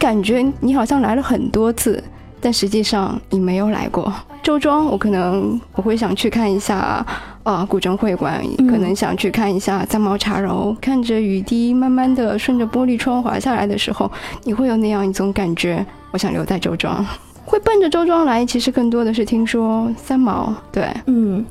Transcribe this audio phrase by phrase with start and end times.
[0.00, 2.02] 感觉你好像来了很多次，
[2.40, 4.10] 但实际上你没有来过。
[4.42, 7.04] 周庄，我可能我会想去看一下，
[7.42, 10.74] 呃，古镇会馆，可能想去看一下三毛茶楼。
[10.80, 14.10] 看着雨滴慢慢的顺着玻璃窗滑下来的时候，
[14.44, 17.04] 你会有那样一种感觉，我想留在周庄。
[17.44, 20.54] 会奔着周庄来，其实更多的是听说三毛。
[20.72, 21.44] 对，嗯，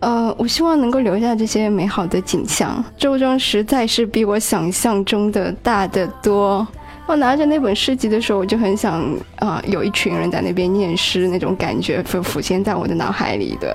[0.00, 2.82] 呃，我希望能够留下这些美好的景象。
[2.96, 6.66] 周庄实在是比我想象中的大得多。
[7.06, 9.02] 我拿着那本诗集的时候，我就很想
[9.36, 13.56] 啊，有一群人在那边念诗，那种感觉浮浮现在我的脑海里。
[13.60, 13.70] 对，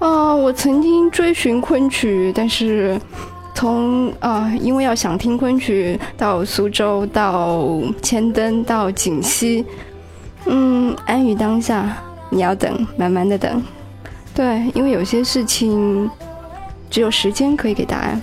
[0.00, 3.00] 啊，我曾经追寻昆曲，但是
[3.54, 7.64] 从啊，因为要想听昆曲，到苏州，到
[8.02, 9.64] 千灯，到锦溪。
[10.46, 11.96] 嗯，安于当下，
[12.30, 13.62] 你要等，慢慢的等。
[14.34, 16.10] 对，因为有些事情
[16.90, 18.20] 只有时间可以给答案。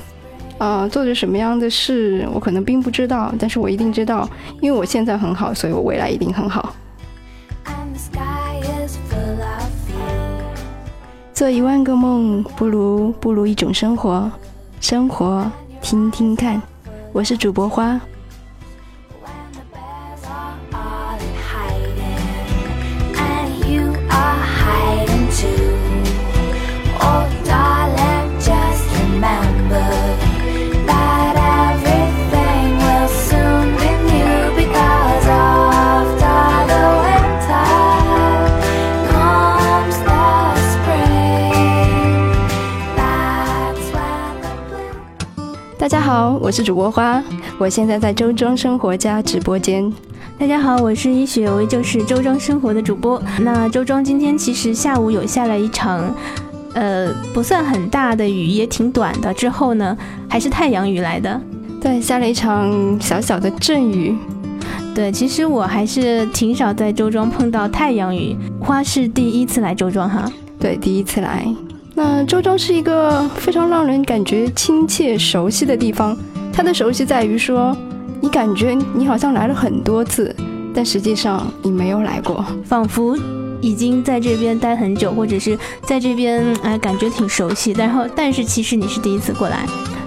[0.59, 4.29] 啊，做着什么样的事，我可能并不知道，但是我一定知道，
[4.61, 6.75] 因为我现在很好，所以我未来一定很好。
[11.33, 14.29] 做一万个梦，不如不如一种生活。
[14.81, 15.49] 生活，
[15.81, 16.61] 听听看。
[17.13, 17.99] 我是主播花。
[46.19, 47.23] 好，我是主播花，
[47.57, 49.89] 我现在在周庄生活家直播间。
[50.37, 53.23] 大家好，我是一雪，我就是周庄生活的主播。
[53.39, 56.13] 那周庄今天其实下午有下了一场，
[56.73, 59.33] 呃，不算很大的雨，也挺短的。
[59.33, 59.97] 之后呢，
[60.29, 61.39] 还是太阳雨来的。
[61.79, 64.13] 对，下了一场小小的阵雨。
[64.93, 68.35] 对，其实我还是挺少在周庄碰到太阳雨。
[68.59, 70.29] 花是第一次来周庄哈？
[70.59, 71.47] 对，第一次来。
[72.01, 76.15] 那周庄是一个非常让人感觉亲切、熟悉的地方。
[76.53, 77.75] 它的熟悉在于说，
[78.21, 80.33] 你感觉你好像来了很多次，
[80.73, 83.17] 但实际上你没有来过，仿佛
[83.59, 87.73] 已经在这边待很久，或者是在这边哎感觉挺熟悉。
[87.73, 89.65] 然后，但是其实你是第一次过来。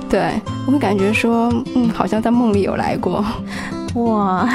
[0.09, 3.23] 对，我会感觉说，嗯，好像在梦里有来过。
[3.97, 4.49] 哇，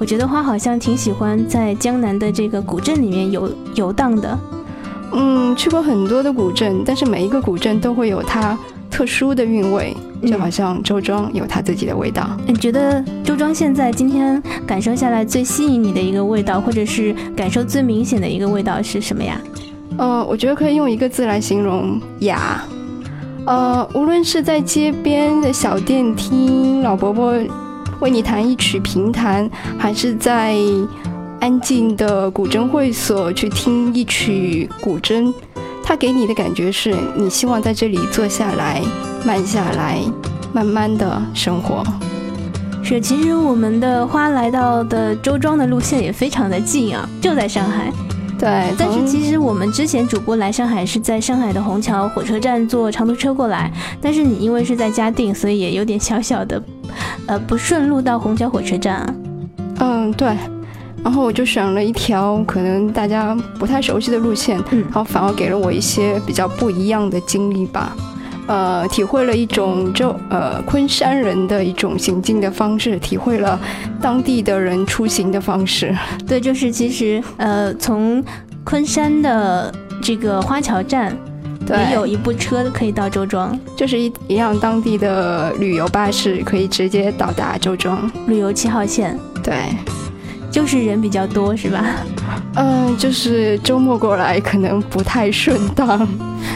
[0.00, 4.38] 我觉得花好像挺喜欢在江南的这个古镇里面游游荡的。
[5.12, 8.56] 嗯，去过很多的古镇，但是每一个古镇都会有它
[8.90, 9.96] 特殊的韵味，
[10.26, 12.28] 就好像周庄有它自己的味道。
[12.46, 19.40] 你觉得周庄现在今天感受下来最吸引你的一个味道，或者是感受最明显的一个味道是什么呀？
[19.96, 22.62] 呃，我觉得可以用一个字来形容雅。
[23.46, 27.32] 呃，无论是在街边的小店听老伯伯
[28.00, 30.54] 为你弹一曲评弹，还是在。
[31.40, 35.32] 安静的古筝会所，去听一曲古筝，
[35.82, 38.82] 它给你的感觉是你希望在这里坐下来，
[39.24, 40.00] 慢下来，
[40.52, 41.84] 慢慢的生活。
[42.82, 47.92] 是，其实我们的花来到的周庄的路线也非常的近啊，就在上海。
[48.38, 56.62] 对，但是其实我们之前主播来上海是在上海的虹桥火车站坐长途车过来，但是你因为是在嘉定，所以也有点小小的，
[57.26, 59.14] 呃，不顺路到虹桥火车站啊。
[59.80, 60.36] 嗯，对。
[61.08, 67.96] 然后我就选了一条可能大家不太熟悉的路线，嗯，然后反而给了我一些比较不一样的经历吧，
[68.46, 73.58] 呃，体会了一种就呃昆山人的一种行进的方式，体会了
[74.02, 75.96] 当地的人出行的方式。
[76.28, 78.22] 对，就是其实呃从
[78.62, 81.16] 昆山的这个花桥站，
[81.66, 89.18] 也有一部车可以到周庄，就是一一辆当地的旅游巴士可以直接到达周庄，旅游七号线。
[89.42, 89.54] 对。
[90.58, 91.84] 就是人比较多，是吧？
[92.56, 96.00] 嗯，就是周末过来可能不太顺当。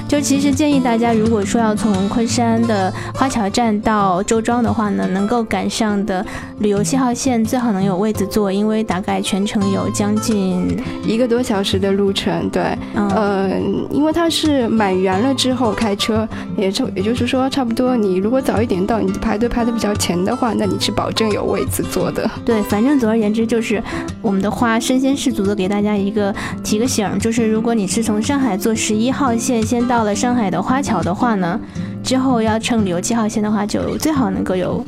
[0.09, 6.25] 就其实建议大家，如果说要从昆山的花桥站到周庄的话呢，能够赶上的
[6.59, 12.49] 旅游七号线最好能有位子坐，因为大概全程有将近一个多小时的路程。
[12.51, 22.31] 对，嗯，因为它是满员了之后开车，也就也就是说，差不多你如果早一点到，你排队排的比较前的话，那你是保证有位子坐的。
[22.45, 23.83] 对，反正总而言之就是。
[24.21, 31.61] 我们的花身先士卒的给大家一个提个醒，就是如果你是从上海坐十一号线先到了上海的花桥的话呢，
[32.03, 34.85] 之后要乘旅游七号线的话，就最好能够有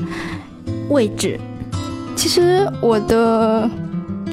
[0.89, 1.39] 位置。
[2.17, 3.69] 其实我的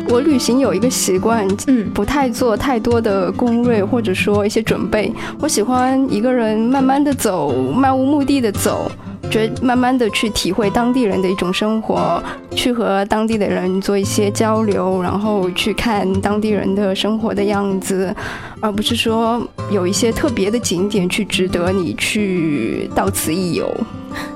[0.07, 8.91] 我旅行有一个习惯，嗯，不太做太多的攻略或者说一些准备，我喜欢一个人慢慢的走，漫无目的的走。
[9.31, 12.21] 觉得慢慢的去体会当地人的一种生活，
[12.53, 18.13] 去和当地的人做一些交流，然后去看当地人的生活的样子，
[18.59, 19.41] 而不是说
[19.71, 23.73] 有一些特别的景点去值得你去到此一游。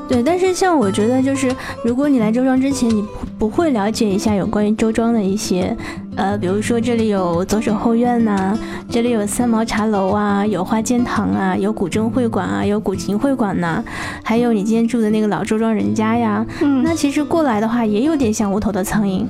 [0.07, 1.49] 对，但是像我觉得，就是
[1.83, 3.01] 如果你来周庄之前，你
[3.37, 5.75] 不不会了解一下有关于周庄的一些，
[6.15, 8.57] 呃，比如说这里有左手后院呐，
[8.89, 13.83] 这里有三毛茶楼啊，有花间堂啊，有古筝会馆啊，有古琴会馆呐，
[14.23, 16.81] 还有你今天住的那个老周庄人家呀，嗯。
[16.83, 19.25] 那其实过来的话，也有点像无头的苍蝇。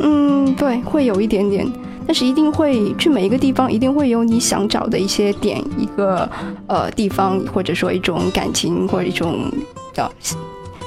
[0.00, 1.64] 嗯，对，会有一点点，
[2.06, 6.28] 但是一定会去每一个地方，一定会有你想找的一些点，一个
[6.66, 9.50] 呃地方，或者说一种感情或者一种
[9.92, 10.36] 叫习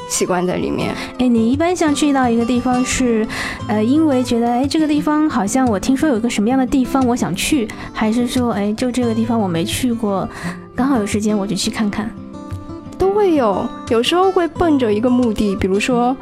[0.09, 0.93] 习惯在里面。
[1.17, 3.27] 哎，你一般想去到一个地方是，
[3.67, 10.27] 呃，因为觉得哎这个地方好像我听说有个什么样的地方我想去，还是说哎就这个地方我没去过，
[10.75, 12.09] 刚好有时间我就去看看。
[12.97, 16.15] 都会有，有时候会奔着一个目的，比如说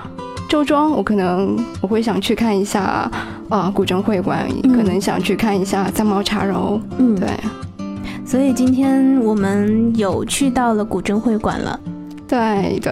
[0.50, 3.12] 周庄，我可能我会想去看一下
[3.54, 4.76] 呃古筝会馆，嗯。
[4.76, 7.30] 可能想去看一下三毛茶楼，嗯，对。
[8.26, 11.80] 所以今天我们有去到了古筝会馆了。
[12.28, 12.92] 对对，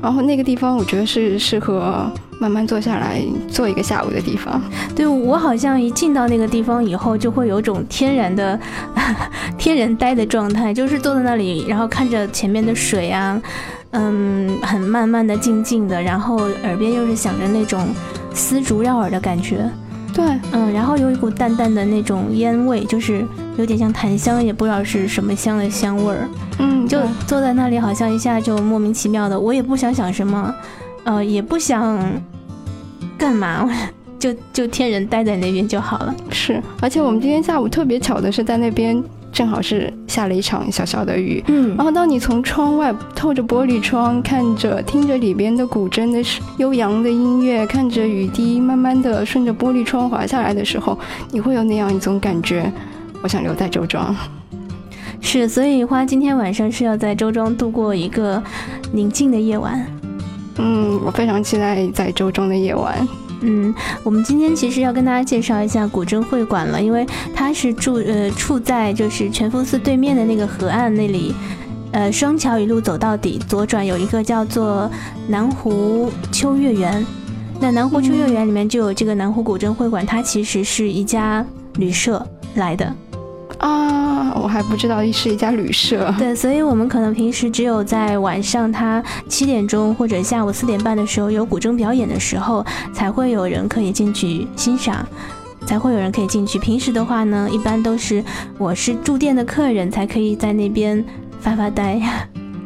[0.00, 4.58] 然后那个地方我觉得是适合慢慢坐下来坐一个下午的地方。
[4.96, 8.58] 对我好像一进到那个地方以后，就会有种天然的
[9.58, 13.38] 天然呆的状态，就是坐在那里，然后看着前面的水啊，
[13.90, 17.86] 嗯，很慢慢的、静静的，然后耳边又是响着那种
[18.32, 19.68] 丝竹绕耳的感觉，
[20.12, 23.24] 对，嗯，然后有一股淡淡的那种烟味，就是
[23.56, 26.28] 有点像檀香，也不知道是什么香的香味儿，
[26.58, 30.54] 嗯，就坐在那里，好像一下就莫名其妙的，我也不想想什么，
[31.04, 32.20] 呃，也不想
[33.16, 33.68] 干嘛，
[34.18, 36.14] 就就天人待在那边就好了。
[36.30, 39.02] 是，而且我们今天下午特别巧的是在那边
[39.40, 41.42] 正好是下了一场小小的雨。
[41.48, 46.22] 嗯然后，当你从窗外透着玻璃窗，看着、听着里边的古筝的
[46.58, 50.98] 悠扬的音乐，看着雨滴慢慢的顺着玻璃窗滑下来的时候，
[51.30, 52.70] 你会有那样一种感觉，
[53.22, 54.14] 我想留在周庄。
[55.22, 58.42] 是，所以花今天晚上是要在周庄度过一个
[58.92, 59.82] 宁静的夜晚。
[60.58, 63.08] 嗯，我非常期待在周庄的夜晚。
[63.40, 71.34] 嗯，我们今天其实要跟大家介绍一下古筝会馆了，因为它是住呃处在就是全峰寺对面的那个河岸那里，
[71.92, 74.90] 呃双桥一路走到底，左转有一个叫做
[75.26, 77.04] 南湖秋月园。
[77.62, 81.44] 那南湖秋月园里面就有这个南湖古筝会馆，它其实是一家
[81.74, 82.94] 旅社来的。
[83.60, 86.12] 啊，我还不知道是一家旅社。
[86.18, 92.64] 对，所以我们可能平时只有在晚上它七点钟或者下午四点半的时候有古筝表演的时候，
[92.94, 95.06] 才会有人可以进去欣赏，
[95.66, 96.58] 才会有人可以进去。
[96.58, 98.24] 平时的话呢，一般都是
[98.56, 101.04] 我是住店的客人才可以在那边
[101.38, 102.00] 发发呆。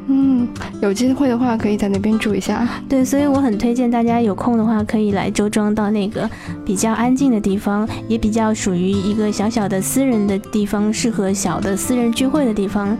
[0.06, 0.46] 嗯，
[0.82, 2.68] 有机会的话可以在那边住一下。
[2.88, 6.28] 对，所以我很推荐大家有空的话可以来周庄到那个
[6.64, 12.96] 比较安静的地方，也比较属于一个小小的私人的地方，适合小的私人聚会的地方，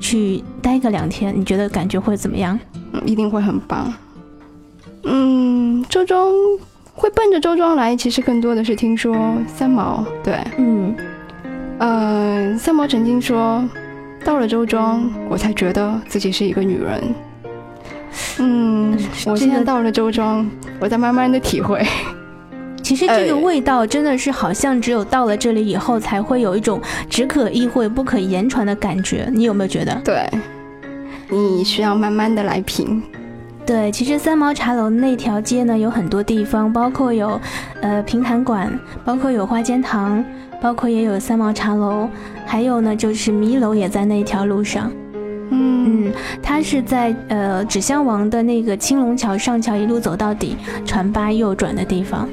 [0.00, 2.58] 去待个两天，你觉得感觉会怎么样？
[2.92, 3.92] 嗯，一定会很棒。
[5.04, 6.28] 嗯，周庄
[6.92, 9.16] 会奔着周庄来，其实更多的是听说
[9.46, 10.94] 三毛，对，嗯。
[11.78, 13.64] 呃，三毛曾经说，
[14.24, 17.14] 到了周庄，我才觉得自己是一个女人。
[18.38, 20.48] 嗯，我现在到了周庄，
[20.78, 21.84] 我在慢慢的体会。
[22.82, 29.94] 其实这个呃味道真的是好像只有到了这里以后才会有一种只可意会不可言传的感觉，你有没有觉得？
[30.04, 30.26] 对，
[31.28, 33.02] 你需要慢慢的来品。
[33.66, 37.38] 对，其实三毛茶楼那条街呢有很多地方，包括有
[37.82, 38.72] 呃平潭馆，
[39.04, 40.24] 包括有花间堂，
[40.60, 42.08] 包括也有三毛茶楼，
[42.46, 44.90] 还有呢就是迷楼也在那条路上。
[45.50, 46.12] 嗯嗯，
[46.42, 52.28] 它是在呃纸箱王的那个青龙桥上桥一路走到底，船八右转的地方。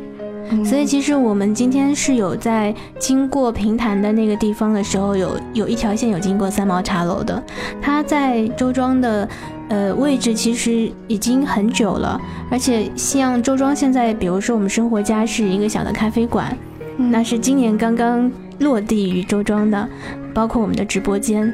[0.52, 7.42] 嗯所以其实我们今天是有在经过平潭的那个地方的时候，有有一条线有经过三毛茶楼的，
[7.82, 9.28] 它在周庄的
[9.70, 19.88] 呃位置其实已经很久了，而且像周庄现在，比如说我们生活家是一个小的咖啡馆，嗯那是今年刚刚落地于周庄的，
[20.34, 21.54] 包括我们的直播间，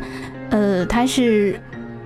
[0.50, 1.60] 呃，它是。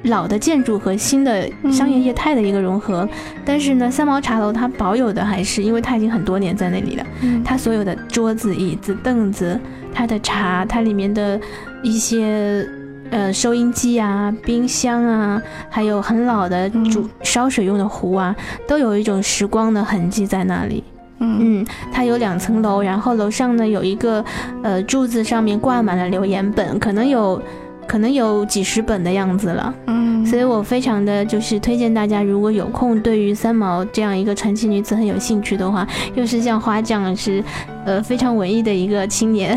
[0.06, 3.10] 老的建筑和新的商业业态的一个融合，
[3.44, 7.44] 但是呢，三毛茶楼它保有的还是，因为它已经很多年在那里了，嗯。
[7.44, 9.60] 它所有的桌子、椅子、凳子，
[9.92, 11.42] 它的茶，它里面的
[11.82, 12.64] 一些
[13.10, 17.10] 呃收音机啊、冰箱啊，还有很老的煮嗯。
[17.24, 18.36] 烧水用的壶啊，
[18.68, 20.84] 都有一种时光的痕迹在那里。
[21.26, 24.24] 嗯嗯，它有两层楼，然后楼上呢有一个
[24.62, 27.42] 呃柱子，上面挂满了留言本，可能有
[27.88, 29.74] 可能有几十本的样子了。
[29.88, 37.44] 嗯所以我非常的就是推荐大家，如果有空，对于三毛这样一个传奇女子很有兴趣的话，又是像花匠是，
[37.86, 39.56] 呃非常文艺的一个青年，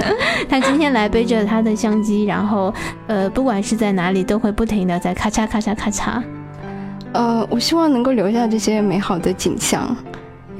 [0.46, 2.72] 他今天来背着他的相机，然后
[3.06, 6.22] 呃不管是在哪里，都会不停的在咔嚓咔嚓咔嚓。
[7.12, 9.96] 呃，我希望能够留下这些美好的景象。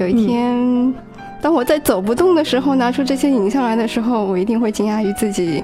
[0.01, 0.93] 有一天，
[1.39, 5.63] 当我在走不动的时候，拿出这些影像来的时候，我一定会惊讶于自己，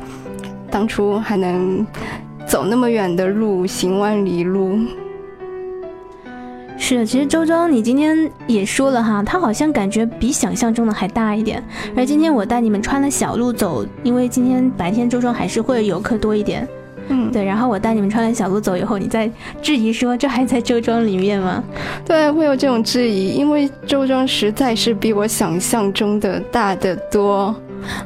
[0.69, 1.83] 当初还能
[2.45, 4.77] 走那么远的路，行万里路。
[6.77, 11.63] 是，其实周庄，你今天也说了哈，他好像感觉比想象中的还大一点。
[11.95, 16.67] 而今天我带你们穿了小路走，因为今天白天周庄还是会游客多一点。
[17.09, 19.29] 嗯，对，然后我带你们穿了小路走以后，你再
[19.61, 21.63] 质疑说这还在周庄里面吗？
[22.05, 27.55] 对，会有这种质疑，因为周庄实在是比我想象中的大得多。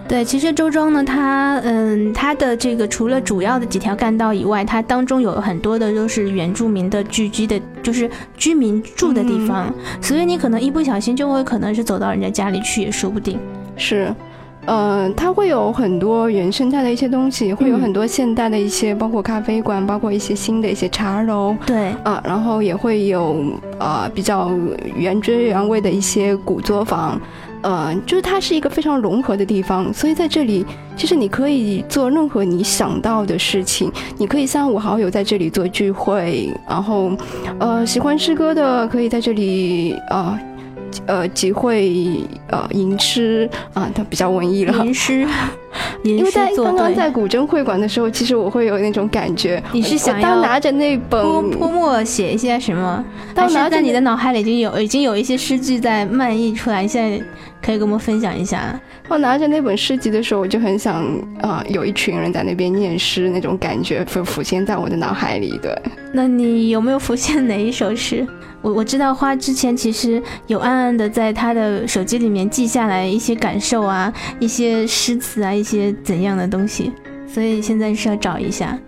[0.08, 13.40] 对，其实周庄呢，它嗯，它的这个除了主要的几条干道以外，它当中有很多的都是原住民的聚居的，就是居民住的地方，所以你可能一不小心就会可能是走到人家家里去也说不定。
[13.78, 14.14] 是。
[14.66, 23.44] 呃，它会有很多原生态的一些东西，会有很多现代的一些，包括咖啡馆，包括一些新的一些茶楼，对，啊，然后也会有
[23.80, 24.52] 呃比较
[24.96, 27.20] 原汁原味的一些古作坊，
[27.62, 30.64] 呃，就是它是一个非常融合的地方，所以在这里，
[30.96, 37.12] 其实你可以做任何你想到的事情，你可以三五好友在这里做聚会，然后，
[37.58, 40.40] 呃，喜欢诗歌的可以在这里啊。
[40.40, 40.51] 呃，
[41.34, 44.86] 集会呃吟诗啊，它比较文艺了。
[44.86, 45.28] 吟诗，
[46.04, 49.62] 因为在刚刚在古筝会馆的时候，其实我会有那种感觉。
[49.72, 53.04] 你是想要拿着那本泼墨写一些什么？
[53.34, 57.24] 当时在你的脑海里已经有已经有一些诗句在漫溢出来，现在
[57.62, 58.80] 可以跟我们分享一下。
[59.12, 61.04] 我拿着那本诗集的时候，我就很想
[61.42, 65.60] 啊，有一群人在那边念诗，那种感觉浮浮现在我的脑海里。
[65.62, 65.78] 对，
[66.14, 68.26] 那你有没有浮现哪一首诗？
[68.62, 76.94] 我我知道花之前其实有暗暗的在他的手机里面记下来一些感受啊，一些诗词啊，一些怎样的东西，
[77.28, 78.80] 所以现在是要找一下。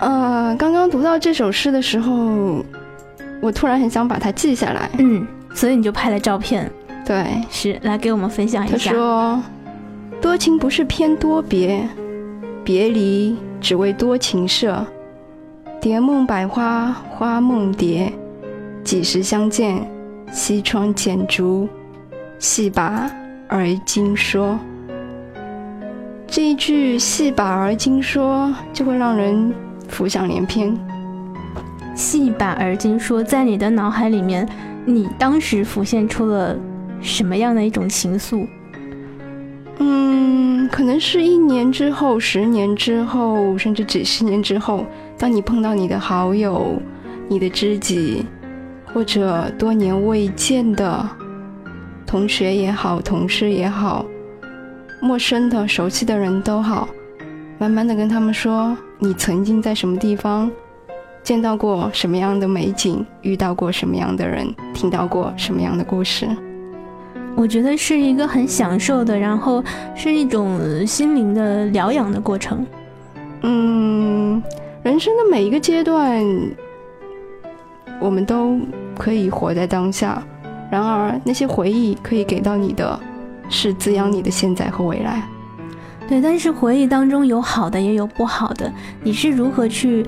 [0.00, 2.62] 呃，刚刚读到这首诗的时候，
[3.40, 4.90] 我突然很想把它记下来。
[4.98, 6.70] 嗯，所以你就拍了照片。
[7.06, 8.90] 对，是来给我们分享一下。
[8.90, 9.42] 他说
[10.22, 11.84] ：“多情不是偏多别，
[12.62, 14.86] 别离只为多情色。
[15.80, 18.10] 蝶梦百花，花梦蝶。”
[18.84, 19.84] 几时相见？
[20.30, 21.68] 西窗剪烛，
[22.38, 23.10] 戏把
[23.48, 24.56] 而今说。
[26.28, 29.52] 这一句“戏把而今说”就会让人
[29.88, 30.78] 浮想联翩。
[31.96, 34.48] 戏把而今说，在你的脑海里面，
[34.84, 36.56] 你当时浮现出了
[37.00, 38.46] 什么样的一种情愫？
[39.84, 44.86] 嗯，可能是一年之后、十年之后，甚至几十年之后，
[45.18, 46.80] 当你碰到你的好友、
[47.28, 48.24] 你的知己。
[48.94, 51.08] 或者多年未见的
[52.04, 54.04] 同学也好，同事也好，
[55.00, 56.86] 陌生的、熟悉的人都好，
[57.58, 60.50] 慢慢的跟他们说，你曾经在什么地方
[61.22, 66.28] 见到过什么样的美景，遇到过什么样的人，听到过什么样的故事。
[67.36, 69.62] 我觉得是一个很享受的，然后
[69.94, 72.64] 是一种心灵的疗养的过程。
[73.42, 74.42] 嗯，
[74.82, 76.24] 人生的每一个阶段。
[78.00, 78.58] 我们都
[78.98, 80.20] 可以活在当下，
[80.68, 82.98] 然而那些回忆可以给到你的，
[83.48, 85.22] 是滋养你的现在和未来。
[86.08, 88.72] 对，但是回忆当中有好的也有不好的，
[89.04, 90.04] 你是如何去，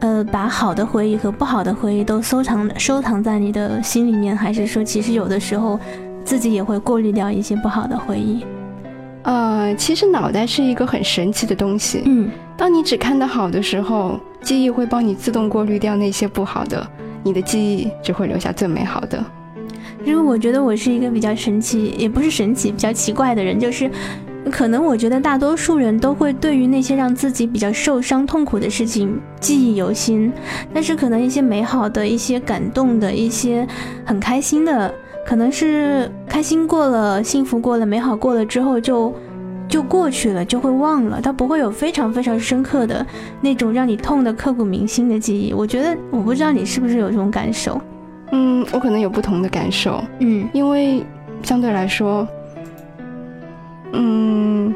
[0.00, 5.78] 呃，把好的回忆和不好的回忆都收藏收藏在你的心里面，还是说其实有的时候
[6.24, 8.44] 自己也会过滤掉一些不好的回忆？
[9.22, 12.02] 呃，其实脑袋是一个很神奇的东西。
[12.04, 16.86] 嗯，当你只看到好的时候，记忆会帮你自动过滤掉那些不好的。
[17.22, 19.24] 你的记忆只会留下最美好的。
[20.04, 23.90] 因为我觉得我是一个比较神奇，也不是神奇，比较奇怪的人，就是
[24.50, 30.30] 可能我觉得大多数人都会对于那些让自己比较受伤、痛苦的事情记忆犹新，
[30.74, 33.66] 但是可能一些美好的、一些感动的、一些
[34.04, 34.92] 很开心的，
[35.26, 39.12] 可能是开心过了、幸福过了、美好过了之后就。
[39.66, 43.04] 就过去了，就会忘了，它不会有非常非常深刻的
[43.40, 45.54] 那种让你痛的刻骨铭心的记忆。
[45.54, 47.80] 我觉得，我不知道你是不是有这种感受。
[48.30, 50.04] 嗯，我可能有不同的感受。
[50.20, 51.02] 嗯，因为
[51.42, 52.28] 相对来说，
[53.94, 54.72] 嗯，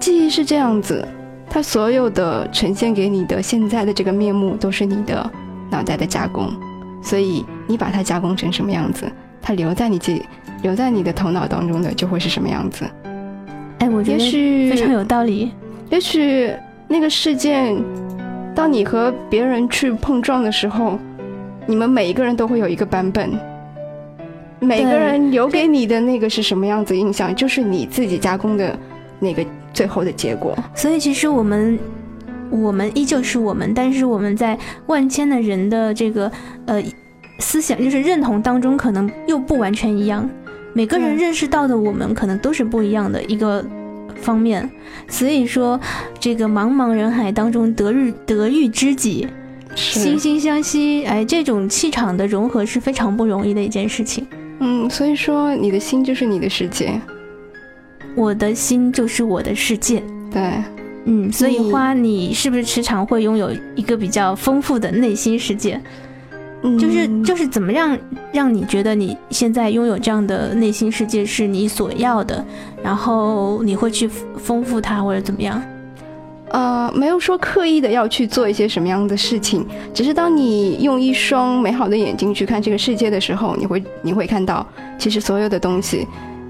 [0.00, 1.06] 记忆是这样子，
[1.48, 5.30] 它所有的呈现给你的现在的这个面目，都是你的
[5.70, 6.50] 脑袋的加工。
[7.02, 9.04] 所以你把它加工成什么样子，
[9.46, 10.22] 它留在你记，
[10.62, 12.86] 留在你的头脑当中的就会是什么样子。
[13.80, 15.52] 哎，我觉得非常有道理。
[15.90, 16.50] 也许
[16.88, 17.76] 那个事件
[18.54, 20.98] 当你和别人去碰撞的时候，
[21.66, 23.38] 你们每一个人都会有一个版本，
[24.60, 28.74] 每个人留给你的那个是什么样子印象，就是你自己加工的
[29.18, 30.56] 那个最后的结果。
[30.74, 31.78] 所以其实我们，
[32.48, 36.32] 我们依旧是我们，但是我们在万千的人的这个
[36.64, 36.82] 呃
[37.38, 40.28] 思想，就是认同当中，可能又不完全一样。
[40.72, 43.64] 每个人认识到的我们，可能都是不一样的一个
[44.16, 44.68] 方面。
[45.08, 45.80] 所以说，
[46.18, 49.28] 这个茫茫人海当中得遇得遇知己。
[49.76, 54.24] 惺惺相惜，哎，这种气场的融合是非常不容易的一件事情。
[54.60, 57.00] 嗯，所以说你的心就是你的世界，
[58.14, 60.00] 我的心就是我的世界。
[60.30, 60.52] 对，
[61.06, 65.80] 嗯，所以花，你是不是时常会拥有一个比较丰富的内心世界？
[66.64, 67.96] 嗯，就是就是怎么样
[68.32, 72.44] 让你觉得你现在拥有这样的内心世界是你所要的，
[72.82, 75.62] 然后你会去丰富它或者怎么样？
[76.50, 84.64] 呃，没有说刻意的要去做一些什么样的事情，只是当你用一双美好的眼睛去看这个世界的时候，你会你会看到，
[84.96, 86.06] 其实所有的东西，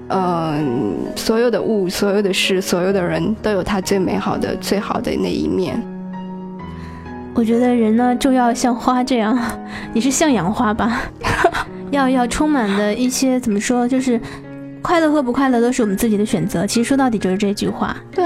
[0.09, 5.81] 嗯，所有的物，所有的事，所有的人都有他最美好的、最好的那一面。
[7.35, 9.37] 我觉得人呢，就要像花这样，
[9.93, 11.01] 你是向阳花吧？
[11.91, 14.19] 要要充满的一些怎么说，就是
[14.81, 16.65] 快乐和不快乐都是我们自己的选择。
[16.65, 17.95] 其实说到底就是这句话。
[18.11, 18.23] 对。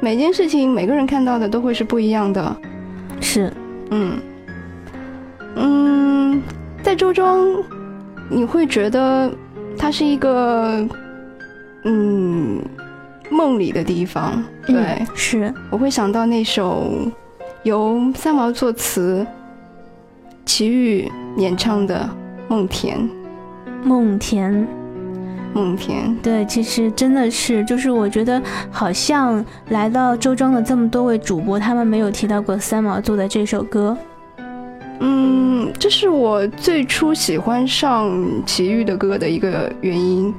[0.00, 2.56] 每件事情，每个人看到的都会是不一样的，
[3.20, 3.52] 是，
[3.90, 4.18] 嗯，
[5.54, 6.42] 嗯，
[6.82, 7.38] 在周庄，
[8.28, 9.30] 你会觉得
[9.78, 10.84] 它是一个，
[11.84, 12.60] 嗯，
[13.30, 16.90] 梦里的地方，对，是，我会想到那首
[17.62, 19.24] 由三毛作词，
[20.44, 22.08] 齐豫演唱的
[22.50, 22.98] 《梦田》，
[23.84, 24.66] 梦田。
[25.54, 28.40] 梦田，对，其实真的是，就是我觉得
[28.70, 33.94] 好像来到周庄的这么多位主播，他们没有提到过三毛做的这首歌。
[35.00, 38.10] 嗯，这是我最初喜欢上
[38.46, 40.34] 齐豫的歌的一个原因，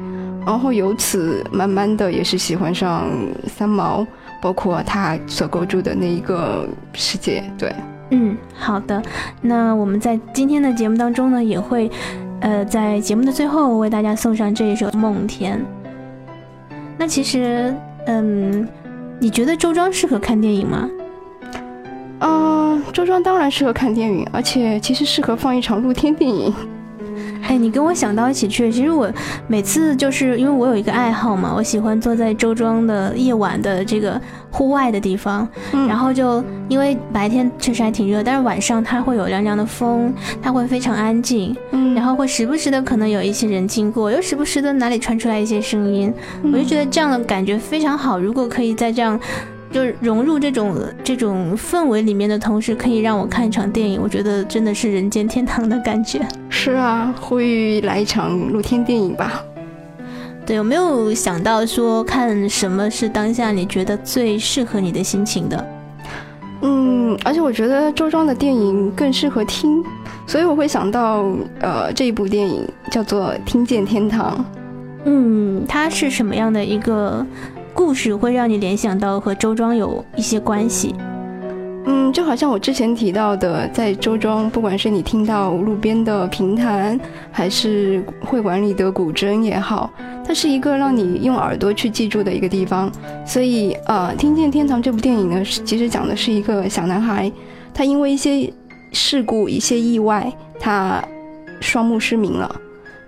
[0.47, 3.07] 然后由此慢慢的也是喜欢上
[3.47, 4.03] 三毛，
[4.43, 7.41] 包括他所构筑的那一个世界。
[7.57, 7.73] 对，
[8.09, 9.01] 嗯，好的，
[9.41, 11.89] 那我们在今天的节目当中呢，也会。
[12.41, 15.57] 呃，在节目的最后，为大家送上这一首《梦田》。
[16.97, 17.73] 那其实，
[18.05, 18.67] 嗯，
[19.17, 20.89] 你觉得周庄适合看电影吗？
[22.19, 26.53] 嗯，周庄当然适合看电影，而且其实适合放一场露天电影。
[27.43, 28.71] 哎，你跟我想到一起去。
[28.71, 29.11] 其实我
[29.47, 46.13] 每次就是因为我有一个爱好嘛，我喜欢坐在周庄的夜晚的这个户外的地方，然后就因为白天确实还挺热，但是晚上它会有凉凉的风，它会非常安静，嗯，然后会时不时的可能有一些人经过，又时不时的哪里传出来一些声音，
[46.45, 48.19] 我就觉得这样的感觉非常好。
[48.19, 49.19] 如果可以在这样。
[49.73, 56.21] 就是融入这种这种氛围里面的同时，可以让我看一场电影，我觉得真的是人间天堂的感觉。
[56.47, 59.43] 是啊，呼吁来一场露天电影吧。
[60.45, 65.67] 对，有没有想到说看什么是当下你觉得最适合你的心情的？
[66.61, 69.83] 嗯，而且我觉得周庄的电影更适合听，
[70.27, 71.25] 所以我会想到
[71.61, 74.37] 呃这一部电影叫做《听见天堂》。
[75.05, 77.25] 嗯，它是什么样的一个？
[77.73, 80.95] 故事会让你联想到和周庄有一些关系，
[81.85, 86.99] 嗯，就好像我之前提到的，在周庄，不管是你听到路边的评弹，
[87.31, 89.91] 还是会馆里的古筝也好，
[90.23, 92.91] 它是一个让你用耳朵去记住的一个地方。
[93.25, 97.31] 所以，呃，《听见天堂》这部电影呢，其实讲的是一个小男孩，
[97.73, 98.51] 他因为一些
[98.91, 101.03] 事故、一些意外，他
[101.59, 102.55] 双目失明了。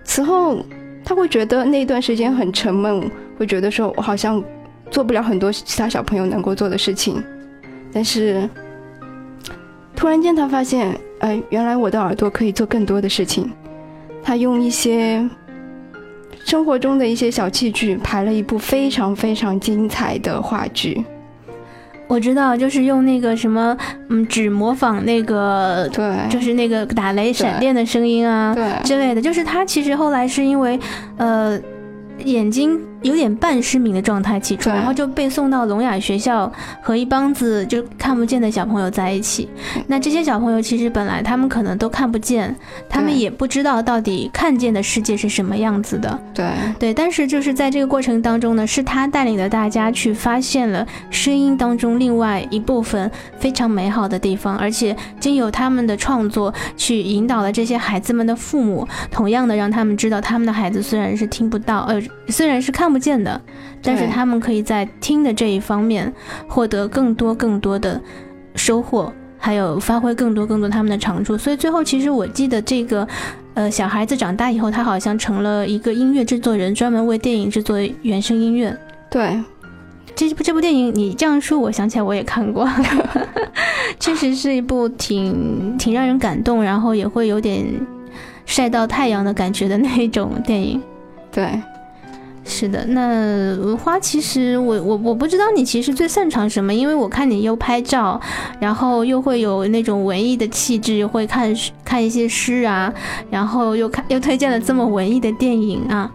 [0.04, 0.58] 此后，
[1.04, 4.42] 他会觉得那段时间很沉闷，会觉得说，我好像。
[4.90, 7.22] 做不了很多其他小朋友能够做的事情，
[7.92, 8.48] 但是
[9.94, 13.50] 突然间他发现，哎，原来我的耳朵可以做更多的事情。
[14.22, 15.28] 他用一些
[16.44, 21.04] 生活中的一些小器具排了一部非常非常精彩的话剧。
[22.08, 23.76] 我知道，就是用那个什么，
[24.08, 29.20] 嗯，只模仿那个，对，就是那个打雷闪电的声音啊，对之类的。
[29.20, 30.78] 就是他其实后来是因为，
[31.16, 31.60] 呃。
[32.24, 36.50] 眼睛有点半失明的状态起初，然后就被送到聋哑学校，
[36.82, 39.48] 和一帮子就看不见的小朋友在一起。
[39.86, 42.54] 那这些小朋友其实本来他们可能都看不见，
[42.88, 46.18] 他们也不知道到底看见的世界是什么样子的。
[46.34, 62.02] 对对，但是就是在这个过程当中呢，是他带领着大家去发现了声音当中另外一部分非常美好的地方，而且经由他们的创作去引导了这些孩子们的父母，同样的让他们知道他们的孩子虽然是听不到，呃。
[62.28, 63.40] 虽然是看不见的，
[63.82, 66.12] 但是他们可以在听的这一方面
[66.48, 68.00] 获得更多更多的
[68.54, 71.36] 收获，还有发挥更多更多他们的长处。
[71.36, 73.06] 所以最后，其实我记得这个，
[73.54, 78.76] 呃，小孩子长大以后，他好像成了一个音乐制作人，专门为电影制作原声音乐。
[79.10, 79.40] 对，
[80.14, 82.68] 这部这部电影你这样说，我想起来我也看过，
[84.00, 87.64] 确实是一部挺挺让人感动，然后也会有点
[88.46, 90.82] 晒到太阳的感觉的那一种电影。
[91.30, 91.60] 对。
[92.48, 98.20] 是的，那花其实我我我不知道你其实最擅长什么，因为我看你又拍照，
[98.60, 101.52] 然后又会有那种文艺的气质，会看
[101.84, 102.92] 看一些诗啊，
[103.30, 106.10] 然后又看又推荐了这么文艺的电影啊。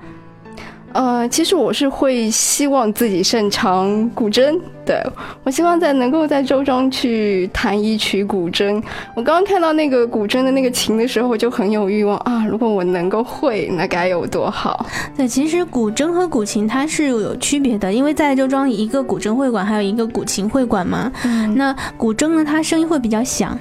[0.93, 5.01] 呃，其实我是会希望自己擅长古筝，对
[5.43, 8.81] 我希望在能够在周庄去弹一曲古筝。
[9.15, 12.45] 我刚刚看到那个古筝的那个琴的时候，我就很有欲望啊！
[12.45, 14.85] 如果我能够会，那该有多好。
[15.15, 21.11] 对，其实古筝和古琴它是有区别的，因为在周庄一个古筝会馆，还有一个古琴会馆嘛。
[21.23, 21.55] 嗯。
[21.55, 23.57] 那古筝呢，它声音会比较响，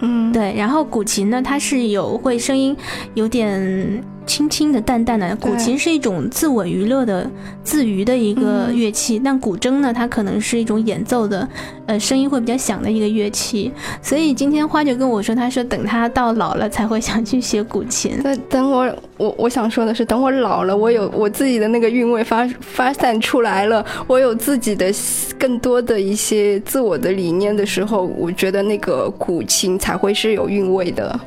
[0.00, 0.52] 嗯，对。
[0.56, 2.76] 然后古琴呢，它是有会声音
[3.14, 4.02] 有点。
[4.26, 7.28] 轻轻的、淡淡的，古琴是一种自我娱乐的、
[7.62, 9.20] 自娱的一个乐器。
[9.22, 11.48] 但古筝呢，它可能是一种演奏的，
[11.86, 13.72] 呃，声音会比较响的一个乐器。
[14.00, 18.20] 所以今天花就跟我说，他说等他到老了才会想去学古琴。
[18.22, 24.92] 那等我，我我想说的是，等我老了，我有我自己的那个韵味发发散出来了，我有自己的
[25.38, 31.18] 更多的一些自我的理念的时候，我觉得那个古琴才会是有韵味的。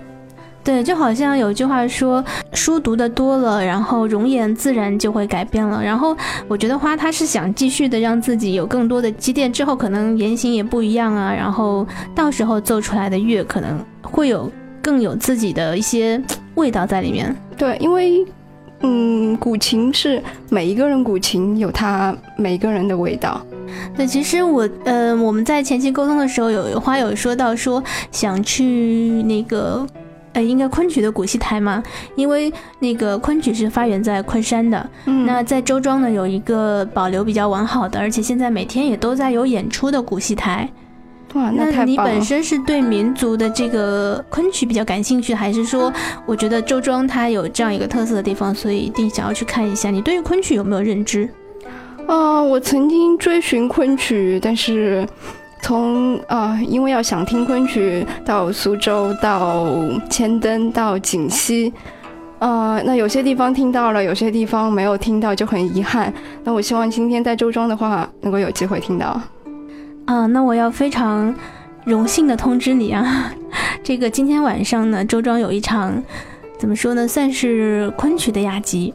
[0.65, 5.81] 对，就好像有句话说，书读的多了，然后容颜自然就会改变了。
[5.83, 11.31] 然后我觉得花他是想继续的让自己有更多的积淀，之后可能言行也不一样啊。
[11.31, 14.51] 然后到时候奏出来的乐可能会有
[14.81, 16.19] 更有自己的一些
[16.55, 17.33] 味道在里面。
[17.55, 18.25] 对，因为
[18.79, 23.39] 嗯，古琴是每一个人古琴有他每个人的味道。
[23.95, 29.85] 对，其实我呃，我们在前期沟通的时候，有花有说到说想去那个。
[30.35, 31.81] 呃，应该昆曲的古戏台嘛，
[32.15, 34.89] 因为那个昆曲是发源在昆山的。
[35.05, 40.69] 嗯，那在周庄呢，有一个保留比较完好的，而且现在每天也都在有演出的古戏台。
[41.35, 45.91] 哇，那那你本身是对民族的这个昆曲比较感兴趣，还是说，
[46.25, 49.89] 我觉得周庄它有这样一个特色的地方，所以一定想要去看一下？
[49.89, 51.29] 你对于昆曲有没有认知？
[52.07, 55.07] 啊，我曾经追寻昆曲，但是。
[55.65, 59.65] 从啊，因为要想听昆曲，到苏州，到
[60.07, 61.73] 千灯，到锦溪，
[62.37, 66.13] 呃，那有些地方听到了，有些地方没有听到，就很遗憾。
[66.43, 69.19] 那我希望今天在周庄的话，能够有机会听到。
[70.05, 71.33] 啊，那我要非常
[71.83, 73.33] 荣幸的通知你啊，
[73.83, 75.99] 这个今天晚上呢，周庄有一场，
[76.59, 78.93] 怎么说呢，算是昆曲的雅集。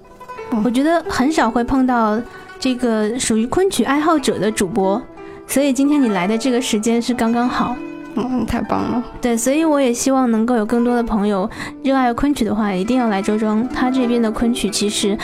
[0.64, 2.16] 我觉得很少会碰到
[2.60, 5.02] 这个属于昆曲爱好者的主播。
[5.50, 7.74] 所以今天你来的这个时间是刚刚好，
[8.14, 9.02] 嗯，太棒了。
[9.20, 11.50] 对，所以我也希望能够有更多的朋友
[11.82, 13.68] 热爱昆曲的话，一定要来周庄。
[13.68, 15.18] 他这边的昆曲其实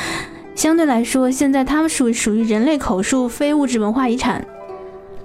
[0.57, 4.45] 相对来说，现在他们属属于人类口述非物质文化遗产。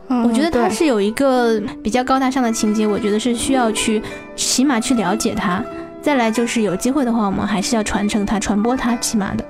[0.10, 4.00] 嗯，我觉得它是有一个比较高大上的情节，我觉得是需要去
[4.36, 5.64] 起码去了解它。
[6.00, 9.44] 再来就是有机会的话，我们还是要传承它、传播它，起码的。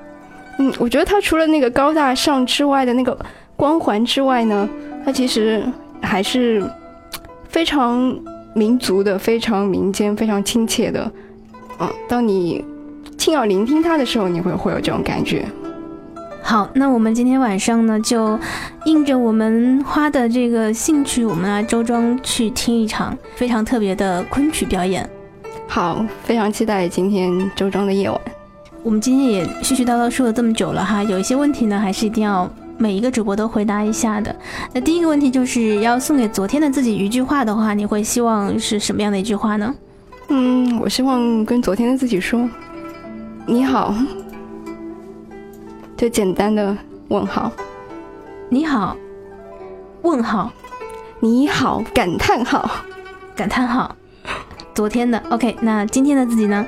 [0.59, 3.17] 嗯，我觉得它除了那个高大上之外的那个
[3.57, 4.69] 光环之外呢。
[5.05, 5.63] 它其实
[6.01, 6.63] 还是
[7.49, 8.17] 非常
[8.53, 11.11] 民族的、非常民间、非常亲切的。
[11.79, 12.63] 嗯，当你
[13.17, 15.45] 亲耳聆听它的时候，你会会有这种感觉。
[16.43, 18.37] 好，那我们今天晚上呢，就
[18.85, 25.07] 应着我们花的这个兴趣，我们来周庄去听一场非常特别的昆曲表演。
[25.67, 28.19] 好，非常期待今天周庄的夜晚。
[28.83, 32.49] 我们今天也絮絮叨叨说了这么久了哈，有一些问题呢，还是一定要。
[32.81, 34.35] 每一个主播都回答一下的。
[34.73, 39.75] 那第一个问题就是要送给昨天的自己一句话的话，你会希望是什么样的一句话呢？
[40.29, 42.49] 嗯，我希望跟昨天的自己说
[43.45, 43.93] ：“你好。”
[45.95, 46.75] 就简单的
[47.09, 47.51] 问号。
[48.49, 48.97] 你好，
[50.01, 50.51] 问号，
[51.19, 52.67] 你好，感叹号，
[53.35, 53.95] 感叹号。
[54.73, 56.65] 昨天的 OK，那今天的自己呢？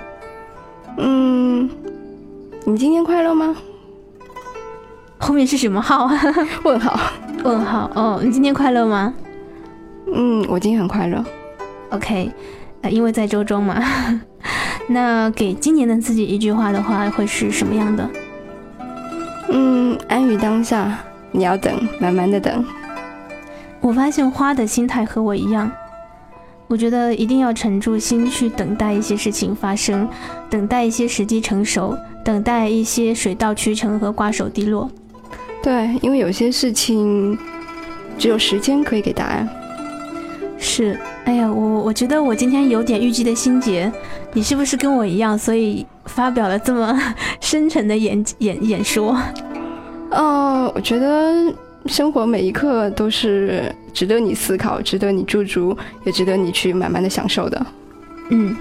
[0.97, 1.67] 嗯，
[2.65, 3.55] 你今天快乐吗？
[5.23, 6.11] 后面是什么号？
[6.65, 6.99] 问号，
[7.45, 7.89] 问号。
[7.95, 9.13] 哦，你今天快乐吗？
[10.13, 11.23] 嗯，我今天很快乐。
[11.91, 12.29] OK，
[12.81, 13.81] 呃，因为在周中嘛。
[14.89, 18.09] 那给今年的自己一句话的话，会是什么样的？
[19.47, 20.99] 嗯，安于当下，
[21.31, 22.65] 你要等，慢慢的等。
[23.79, 25.71] 我发现花的心态和我一样，
[26.67, 30.05] 我觉得一定要沉住心去等待一些事情发生，
[30.49, 34.91] 等待一些时机成熟，等待一些水到渠成和瓜熟蒂落。
[35.63, 37.37] 对，因为有些事情
[38.17, 39.47] 只有时间可以给答案。
[40.57, 43.91] 是，哎呀，我我觉得我今天有点预计的心结，
[44.33, 46.97] 你是不是跟我一样，所以发表了这么
[47.39, 49.17] 深沉的演演演说？
[50.11, 51.53] 哦，我觉得
[51.85, 57.65] 生活每一刻都是值得你思考、值得你驻足，也值得你去慢慢的享受的。
[58.29, 58.55] 嗯，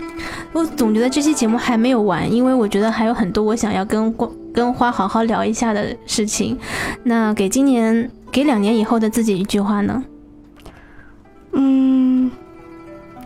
[0.52, 4.12] 我总觉得这期节目还没有完，因为我觉得还有很多我想要跟
[4.52, 6.58] 跟花好好聊一下的事情。
[7.04, 10.04] 那给今年、给两年以后的自己一句话呢？
[11.52, 12.30] 嗯，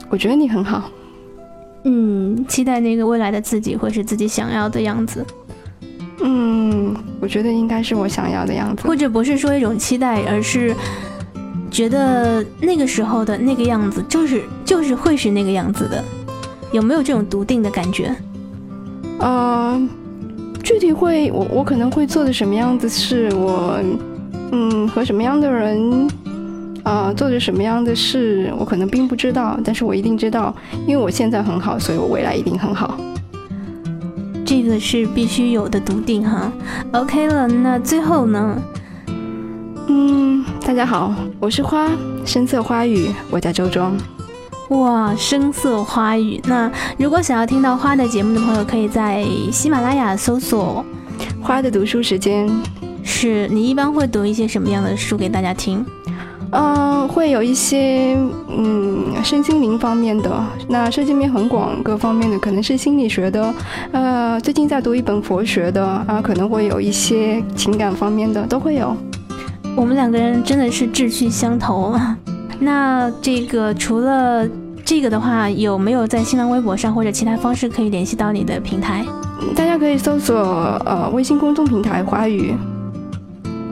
[0.09, 0.91] 我觉得你很好。
[1.85, 5.25] 嗯，期待那个未来的自己会是自己想要的样子。
[6.21, 10.75] 嗯，我觉得应该是我想要的样子，或者不是说一种期待，而是
[11.71, 16.03] 觉得那个时候的那个样子就是就是会是那个样子的。
[16.73, 18.13] 有没有这种笃定的感觉？
[19.19, 19.81] 呃，
[20.67, 23.79] 具体会我我可能会做的什么样子，事我
[24.51, 26.09] 嗯和什么样的人。
[26.83, 30.55] 啊，做着什么样的事，我可能并不知道，但是我一定知道，
[30.87, 32.97] 因为我现在很好，所以我未来一定很好。
[34.45, 36.53] 这个是必须有的笃定哈。
[36.93, 38.63] OK 了，那最后呢？
[39.89, 41.91] 嗯，大家好，我是花，
[42.25, 43.97] 深色花语，我叫周庄。
[44.71, 46.41] 哇，声色花语。
[46.45, 50.85] 那如果想要听到花的节目的朋友，可以在喜马拉雅搜索
[51.41, 52.51] “花的读书时间”。
[53.09, 55.87] 是你一般会读一些什么样的书给大家听？
[56.51, 58.17] 嗯，会有一些
[58.49, 63.55] 嗯身心灵方面的，那涉及面很广，各方面的可能是心理学的，
[63.93, 68.97] 呃，最近在读一本佛学的啊，可能会有一些情感方面的，都会有。
[69.77, 71.95] 我们两个人真的是志趣相投。
[72.59, 74.47] 那这个除了
[74.85, 79.05] 这个的话，有没有在新浪微博上或者其他方式可以联系到你的平台？
[79.55, 80.37] 大家可以搜索
[80.85, 82.55] 呃微信公众平台“花语”，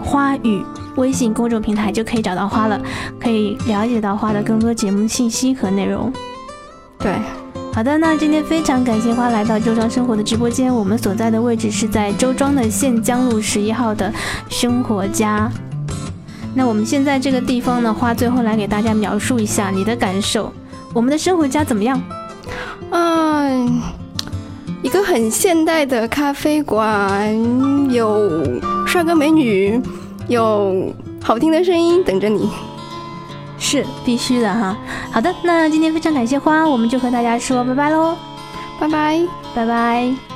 [0.03, 0.63] 花语。
[0.97, 2.81] 微信公众平台就可以找到花了，
[3.19, 6.13] 可以了解到花的更多节目信息和内容。
[7.01, 7.17] 对，
[7.73, 14.13] 好的，那今天非常感谢花来到周庄生活的直播间，我们所在的位置是在周庄的县江路十一号的
[14.49, 15.51] 生活家。
[16.55, 20.53] 那我们现在这个地方呢，花最后来给大家描述一下你的感受，
[20.93, 22.01] 我们的生活家怎么样？
[22.91, 23.83] 嗯，
[24.83, 27.35] 一个很现代的咖啡馆，
[27.91, 28.43] 有
[28.87, 29.81] 帅哥美女。
[30.27, 30.91] 有
[31.23, 32.49] 好听的声音等着你，
[33.59, 34.75] 是必须的哈。
[35.13, 38.17] 好的，那今天非常感谢花，我们就和大家说拜拜喽，
[38.81, 39.21] 拜拜
[39.55, 40.34] 拜拜。